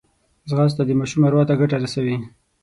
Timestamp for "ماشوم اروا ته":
0.99-1.53